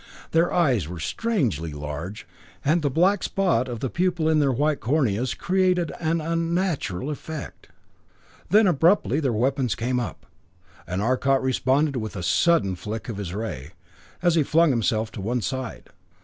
Their 0.31 0.51
eyes 0.51 0.87
were 0.87 0.99
strangely 0.99 1.71
large, 1.73 2.25
and 2.65 2.81
the 2.81 2.89
black 2.89 3.21
spot 3.21 3.67
of 3.67 3.81
the 3.81 3.89
pupil 3.91 4.27
in 4.27 4.39
their 4.39 4.51
white 4.51 4.79
corneas 4.79 5.35
created 5.35 5.91
an 5.99 6.19
unnatural 6.19 7.11
effect. 7.11 7.67
Then 8.49 8.65
abruptly 8.65 9.19
their 9.19 9.31
weapons 9.31 9.75
came 9.75 9.99
up 9.99 10.25
and 10.87 11.03
Arcot 11.03 11.43
responded 11.43 11.97
with 11.97 12.15
a 12.15 12.23
sudden 12.23 12.75
flick 12.75 13.09
of 13.09 13.17
his 13.17 13.31
ray, 13.35 13.73
as 14.23 14.33
he 14.33 14.41
flung 14.41 14.71
himself 14.71 15.11
to 15.11 15.21
one 15.21 15.39
side. 15.41 15.91